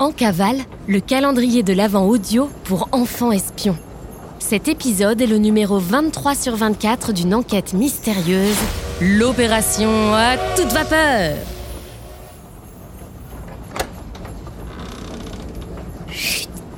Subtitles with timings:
[0.00, 3.76] En cavale, le calendrier de l'Avent audio pour enfants espions.
[4.38, 8.56] Cet épisode est le numéro 23 sur 24 d'une enquête mystérieuse,
[9.00, 11.34] l'opération à toute vapeur.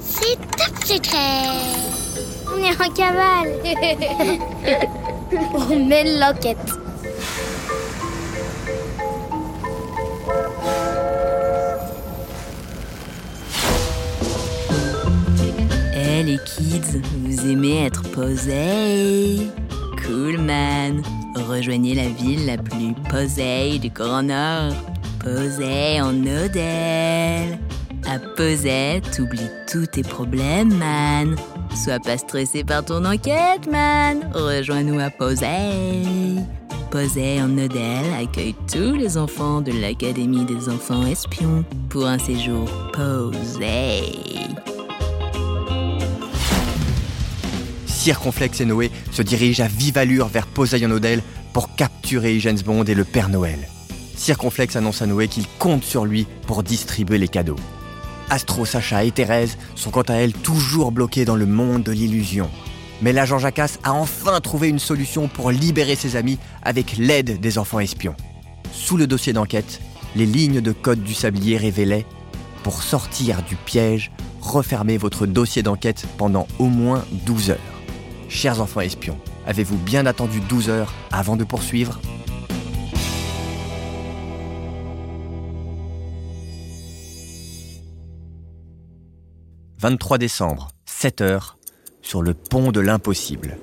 [0.00, 1.48] C'est top secret
[2.54, 3.52] On est en cavale
[5.70, 6.77] On mène l'enquête
[16.28, 19.38] les kids, vous aimez être posés
[20.04, 21.02] Cool man
[21.48, 24.74] Rejoignez la ville la plus posée du Grand Nord.
[25.20, 27.58] Posée en Odelle.
[28.06, 31.36] À Posey, t'oublies tous tes problèmes, man.
[31.74, 34.28] Sois pas stressé par ton enquête, man.
[34.34, 36.02] Rejoins-nous à Posey.
[36.90, 42.68] Posey en Odelle accueille tous les enfants de l'Académie des enfants espions pour un séjour
[42.92, 44.02] Posey.
[48.08, 52.84] Circonflexe et Noé se dirigent à vive allure vers Poseidon Odell pour capturer James Bond
[52.84, 53.68] et le Père Noël.
[54.16, 57.58] Circonflexe annonce à Noé qu'il compte sur lui pour distribuer les cadeaux.
[58.30, 62.48] Astro, Sacha et Thérèse sont quant à elles toujours bloquées dans le monde de l'illusion.
[63.02, 67.58] Mais l'agent Jacasse a enfin trouvé une solution pour libérer ses amis avec l'aide des
[67.58, 68.16] enfants espions.
[68.72, 69.82] Sous le dossier d'enquête,
[70.16, 72.06] les lignes de code du sablier révélaient
[72.62, 77.77] Pour sortir du piège, refermez votre dossier d'enquête pendant au moins 12 heures.
[78.28, 81.98] Chers enfants espions, avez-vous bien attendu 12 heures avant de poursuivre
[89.80, 91.56] «23 décembre, 7 heures,
[92.02, 93.56] sur le pont de l'impossible.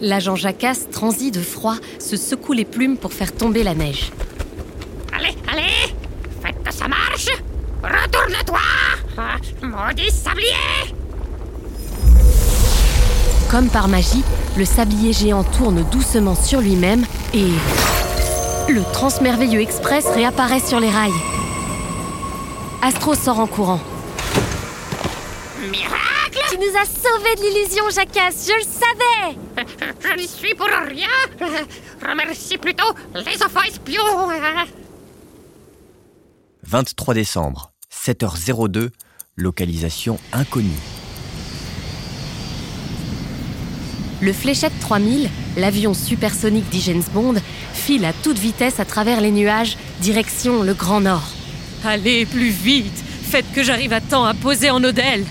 [0.00, 4.12] L'agent Jacasse, transi de froid, se secoue les plumes pour faire tomber la neige.
[5.12, 5.94] Allez, allez
[6.42, 7.28] Faites que ça marche
[7.82, 8.60] Retourne-toi
[9.16, 10.94] Ah, Maudit sablier
[13.50, 14.22] Comme par magie,
[14.58, 17.48] le sablier géant tourne doucement sur lui-même et...
[18.68, 21.14] Le Transmerveilleux Express réapparaît sur les rails.
[22.82, 23.80] Astro sort en courant.
[25.62, 29.66] Miracle Tu nous as sauvés de l'illusion, Jacasse, je le savais
[30.02, 31.08] Je n'y suis pour rien
[32.06, 34.02] Remercie plutôt les enfants espions
[36.64, 38.90] 23 décembre, 7h02,
[39.36, 40.97] localisation inconnue.
[44.20, 47.34] Le Fléchette 3000, l'avion supersonique d'Igens Bond,
[47.72, 51.28] file à toute vitesse à travers les nuages, direction le Grand Nord.
[51.84, 55.22] Allez, plus vite Faites que j'arrive à temps à poser en Odelle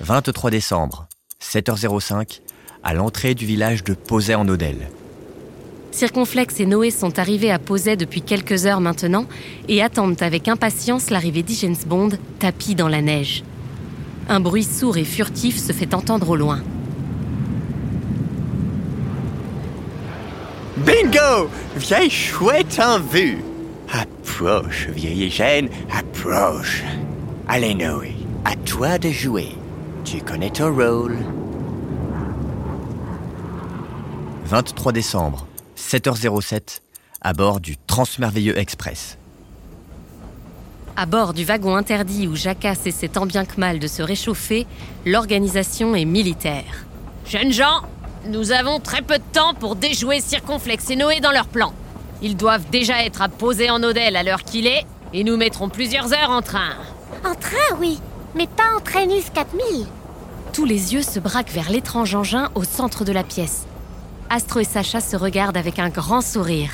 [0.00, 1.06] 23 décembre,
[1.42, 2.40] 7h05,
[2.82, 4.88] à l'entrée du village de Posey en Odelle.
[5.92, 9.26] Circonflexe et Noé sont arrivés à Posey depuis quelques heures maintenant
[9.68, 13.44] et attendent avec impatience l'arrivée d'Igens Bond, tapis dans la neige.
[14.30, 16.62] Un bruit sourd et furtif se fait entendre au loin.
[20.76, 23.38] Bingo Vieille chouette en vue
[23.92, 26.82] Approche, vieille gêne, approche
[27.46, 28.14] Allez Noé,
[28.44, 29.50] à toi de jouer.
[30.04, 31.18] Tu connais ton rôle.
[34.46, 35.46] 23 décembre,
[35.76, 36.80] 7h07,
[37.20, 39.18] à bord du Transmerveilleux Express.
[40.96, 44.66] À bord du wagon interdit où Jacasse essaie tant bien que mal de se réchauffer,
[45.04, 46.86] l'organisation est militaire.
[47.26, 47.82] Jeunes gens,
[48.26, 51.72] nous avons très peu de temps pour déjouer Circonflexe et Noé dans leur plan.
[52.22, 55.68] Ils doivent déjà être à poser en Odelle à l'heure qu'il est, et nous mettrons
[55.68, 56.70] plusieurs heures en train.
[57.24, 57.98] En train, oui,
[58.34, 59.86] mais pas en Trainus 4000
[60.52, 63.66] Tous les yeux se braquent vers l'étrange engin au centre de la pièce.
[64.30, 66.70] Astro et Sacha se regardent avec un grand sourire.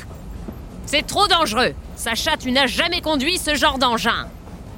[0.85, 4.27] C'est trop dangereux Sacha, tu n'as jamais conduit ce genre d'engin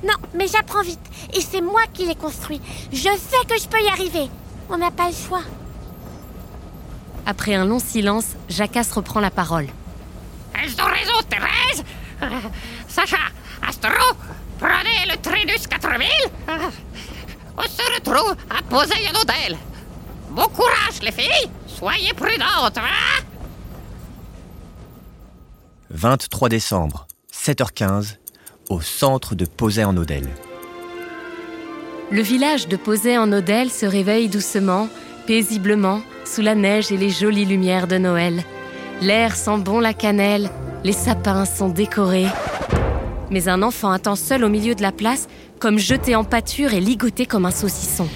[0.03, 0.99] Non, mais j'apprends vite,
[1.33, 2.61] et c'est moi qui l'ai construit.
[2.91, 4.29] Je sais que je peux y arriver.
[4.69, 5.43] On n'a pas le choix.
[7.25, 9.67] Après un long silence, Jacasse reprend la parole.
[10.53, 11.83] Elles ont raison, Thérèse?
[12.21, 12.27] Euh,
[12.87, 13.17] Sacha,
[13.67, 13.89] Astro,
[14.59, 16.07] prenez le Trinus 4000
[16.49, 16.57] Euh,
[17.57, 18.61] On se retrouve à
[19.21, 19.57] hôtel.
[20.31, 23.23] Bon courage, les filles Soyez prudentes, hein?
[25.89, 28.17] 23 décembre, 7h15,
[28.69, 30.29] au centre de Posey en Odelle.
[32.11, 34.87] Le village de Posey en Odelle se réveille doucement,
[35.25, 38.43] paisiblement, sous la neige et les jolies lumières de Noël.
[39.01, 40.49] L'air sent bon la cannelle,
[40.83, 42.27] les sapins sont décorés.
[43.29, 45.27] Mais un enfant attend seul au milieu de la place,
[45.59, 48.07] comme jeté en pâture et ligoté comme un saucisson.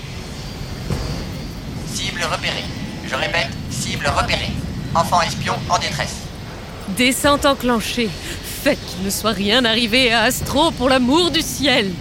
[1.87, 2.63] Cible repérée.
[3.07, 4.51] Je répète, cible repérée.
[4.93, 6.17] Enfant espion en détresse.
[6.97, 8.09] Descente enclenchée.
[8.63, 11.91] fait qu'il ne soit rien arrivé à Astro pour l'amour du ciel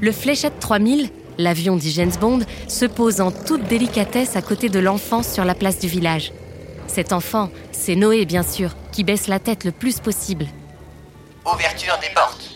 [0.00, 4.78] Le Fléchette 3000, l'avion dit James Bond, se pose en toute délicatesse à côté de
[4.78, 6.32] l'enfant sur la place du village.
[6.86, 10.46] Cet enfant, c'est Noé bien sûr, qui baisse la tête le plus possible.
[11.44, 12.50] Ouverture des portes.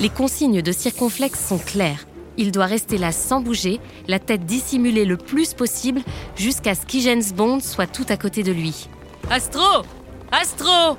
[0.00, 2.06] Les consignes de circonflexe sont claires.
[2.36, 6.02] Il doit rester là sans bouger, la tête dissimulée le plus possible,
[6.36, 8.88] jusqu'à ce qu'Igens Bond soit tout à côté de lui.
[9.28, 9.82] Astro
[10.30, 10.96] Astro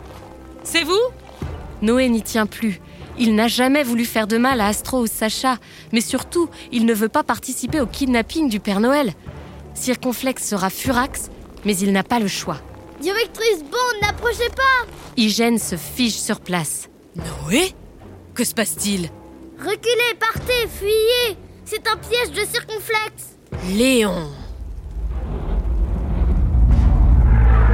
[0.63, 1.00] C'est vous?
[1.81, 2.81] Noé n'y tient plus.
[3.21, 5.57] Il n'a jamais voulu faire de mal à Astro ou Sacha,
[5.92, 9.13] mais surtout, il ne veut pas participer au kidnapping du Père Noël.
[9.74, 11.30] Circonflexe sera furax,
[11.66, 12.62] mais il n'a pas le choix.
[13.01, 14.88] Directrice Bond, n'approchez pas
[15.18, 16.89] Hygiène se fige sur place.
[17.16, 17.74] Noé?
[18.33, 19.10] Que se passe-t-il?
[19.60, 23.38] Reculez, partez, fuyez C'est un piège de circonflexe
[23.75, 24.30] Léon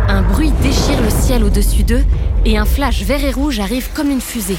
[0.08, 2.04] Un bruit déchire le ciel au-dessus d'eux
[2.46, 4.58] et un flash vert et rouge arrive comme une fusée.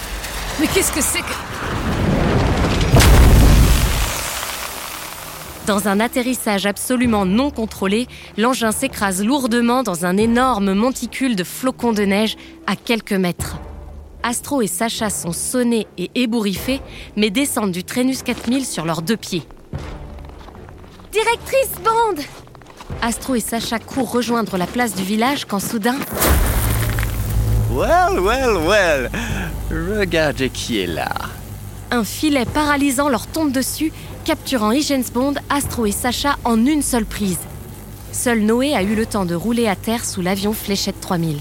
[0.60, 1.34] Mais qu'est-ce que c'est que...
[5.66, 8.06] Dans un atterrissage absolument non contrôlé,
[8.38, 12.36] l'engin s'écrase lourdement dans un énorme monticule de flocons de neige
[12.66, 13.56] à quelques mètres.
[14.22, 16.80] Astro et Sacha sont sonnés et ébouriffés,
[17.16, 19.42] mais descendent du Trainus 4000 sur leurs deux pieds.
[21.12, 22.22] Directrice Bond
[23.02, 25.96] Astro et Sacha courent rejoindre la place du village quand soudain,
[27.72, 29.10] Well, well, well.
[29.70, 31.10] Regardez qui est là.
[31.90, 33.92] un filet paralysant leur tombe dessus,
[34.24, 37.38] capturant Higgins Bond, Astro et Sacha en une seule prise.
[38.12, 41.38] Seul Noé a eu le temps de rouler à terre sous l'avion Fléchette 3000.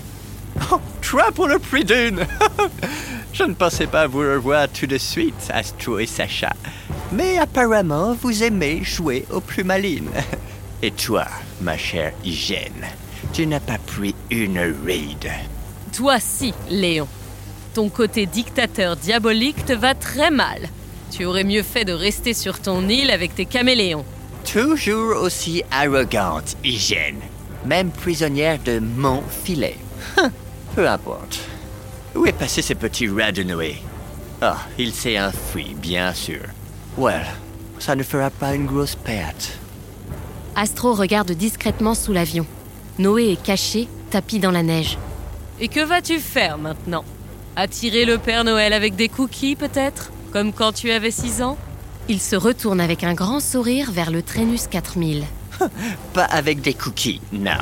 [0.72, 2.26] Oh, trois pour le prix d'une.
[3.34, 6.54] Je ne pensais pas vous revoir tout de suite, Astro et Sacha.
[7.12, 10.04] Mais apparemment, vous aimez jouer au plus malin.
[10.82, 11.26] Et toi,
[11.62, 12.86] ma chère Hygiène,
[13.34, 15.32] tu n'as pas pris une ride.
[15.96, 17.08] Toi si, Léon.
[17.76, 20.70] Ton côté dictateur diabolique te va très mal.
[21.12, 24.06] Tu aurais mieux fait de rester sur ton île avec tes caméléons.
[24.50, 27.20] Toujours aussi arrogante, Hygiène.
[27.66, 29.76] Même prisonnière de mon filet.
[30.18, 30.32] Hum,
[30.74, 31.38] Peu importe.
[32.16, 33.76] Où est passé ce petit rat de Noé
[34.42, 36.44] Ah, il s'est enfui, bien sûr.
[36.98, 37.26] Well,
[37.78, 39.60] ça ne fera pas une grosse perte.
[40.56, 42.46] Astro regarde discrètement sous l'avion.
[43.00, 44.98] Noé est caché, tapis dans la neige.
[45.60, 47.04] Et que vas-tu faire maintenant?
[47.58, 50.12] Attirer le Père Noël avec des cookies peut-être?
[50.34, 51.58] Comme quand tu avais 6 ans?
[52.10, 55.24] Il se retourne avec un grand sourire vers le Trainus 4000.
[56.14, 57.58] Pas avec des cookies, non.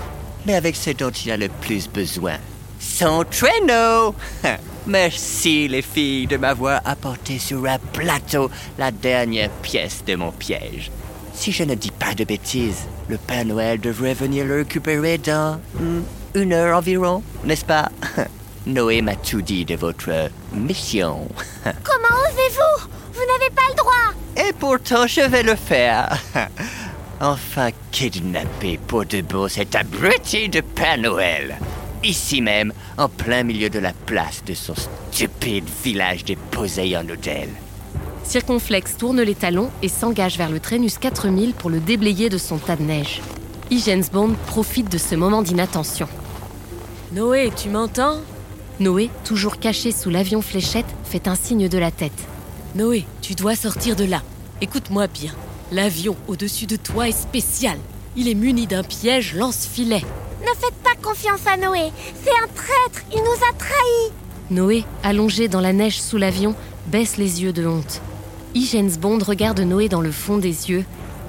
[0.48, 2.38] Mais avec ce dont il a le plus besoin.
[2.80, 4.16] Son traîneau
[4.88, 8.50] Merci les filles de m'avoir apporté sur un plateau
[8.80, 10.92] la dernière pièce de mon piège.
[11.36, 15.62] Si je ne dis pas de bêtises, le Père Noël devrait venir le récupérer dans
[15.80, 16.01] hmm,
[16.34, 17.89] une heure environ, n'est-ce pas?
[18.65, 21.27] Noé m'a tout dit de votre mission.
[21.63, 22.88] Comment osez-vous?
[23.13, 26.18] Vous n'avez pas le droit Et pourtant, je vais le faire.
[27.21, 31.57] Enfin kidnapper pour de beau cet abruti de Père Noël.
[32.04, 37.50] Ici même, en plein milieu de la place de son stupide village déposé en hôtel.
[38.25, 42.57] Circonflexe tourne les talons et s'engage vers le Trainus 4000 pour le déblayer de son
[42.57, 43.21] tas de neige.
[43.71, 46.07] Higgins Bond profite de ce moment d'inattention.
[47.13, 48.18] Noé, tu m'entends?
[48.80, 52.12] Noé, toujours caché sous l'avion fléchette, fait un signe de la tête.
[52.75, 54.22] Noé, tu dois sortir de là.
[54.62, 55.32] Écoute-moi bien.
[55.72, 57.77] L'avion au-dessus de toi est spécial.
[58.15, 60.01] Il est muni d'un piège lance-filet.
[60.42, 61.92] Ne faites pas confiance à Noé
[62.24, 64.12] C'est un traître Il nous a trahis
[64.50, 66.56] Noé, allongé dans la neige sous l'avion,
[66.88, 68.01] baisse les yeux de honte.
[68.56, 70.86] Higgins Bond regarde Noé dans le fond des yeux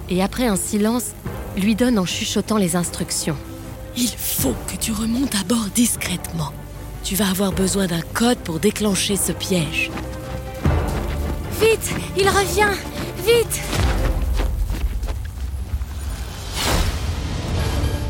[0.08, 1.12] et après un silence,
[1.56, 3.36] lui donne en chuchotant les instructions.
[3.96, 6.52] Il faut que tu remontes à bord discrètement.
[7.04, 9.90] Tu vas avoir besoin d'un code pour déclencher ce piège.
[11.60, 12.70] Vite Il revient
[13.18, 13.60] Vite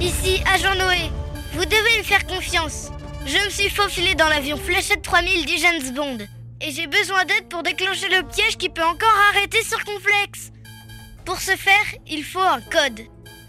[0.00, 1.10] Ici, agent Noé.
[1.54, 2.90] Vous devez me faire confiance.
[3.26, 6.18] Je me suis faufilé dans l'avion Fléchette 3000 d'Hygens Bond.
[6.60, 10.52] Et j'ai besoin d'aide pour déclencher le piège qui peut encore arrêter Circonflexe.
[11.24, 13.00] Pour ce faire, il faut un code.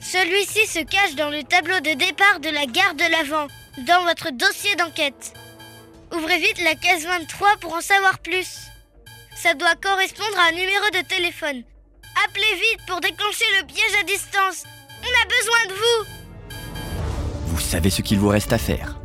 [0.02, 3.48] Celui-ci se cache dans le tableau de départ de la gare de l'Avent,
[3.80, 5.34] dans votre dossier d'enquête.
[6.16, 8.68] Ouvrez vite la case 23 pour en savoir plus.
[9.36, 11.64] Ça doit correspondre à un numéro de téléphone.
[12.26, 14.64] Appelez vite pour déclencher le piège à distance.
[15.02, 16.10] On a besoin de vous.
[17.48, 19.00] Vous savez ce qu'il vous reste à faire.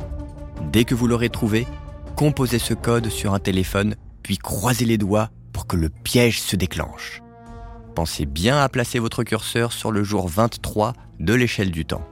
[0.71, 1.67] Dès que vous l'aurez trouvé,
[2.15, 6.55] composez ce code sur un téléphone, puis croisez les doigts pour que le piège se
[6.55, 7.21] déclenche.
[7.93, 12.07] Pensez bien à placer votre curseur sur le jour 23 de l'échelle du temps.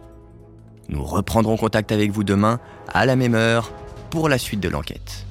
[0.90, 3.72] Nous reprendrons contact avec vous demain, à la même heure,
[4.10, 5.26] pour la suite de l'enquête.